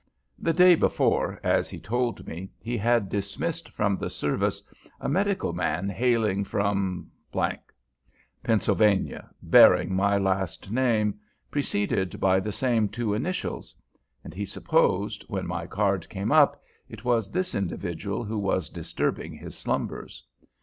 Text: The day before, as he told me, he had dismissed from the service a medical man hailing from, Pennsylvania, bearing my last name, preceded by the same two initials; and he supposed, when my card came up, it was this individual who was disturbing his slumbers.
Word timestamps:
The 0.39 0.51
day 0.51 0.73
before, 0.73 1.39
as 1.43 1.69
he 1.69 1.77
told 1.79 2.25
me, 2.25 2.49
he 2.59 2.75
had 2.75 3.07
dismissed 3.07 3.69
from 3.69 3.97
the 3.97 4.09
service 4.09 4.63
a 4.99 5.07
medical 5.07 5.53
man 5.53 5.89
hailing 5.89 6.43
from, 6.43 7.11
Pennsylvania, 8.41 9.29
bearing 9.43 9.93
my 9.93 10.17
last 10.17 10.71
name, 10.71 11.19
preceded 11.51 12.19
by 12.19 12.39
the 12.39 12.51
same 12.51 12.89
two 12.89 13.13
initials; 13.13 13.75
and 14.23 14.33
he 14.33 14.43
supposed, 14.43 15.23
when 15.27 15.45
my 15.45 15.67
card 15.67 16.09
came 16.09 16.31
up, 16.31 16.59
it 16.89 17.05
was 17.05 17.29
this 17.29 17.53
individual 17.53 18.23
who 18.23 18.39
was 18.39 18.69
disturbing 18.69 19.35
his 19.35 19.55
slumbers. 19.55 20.25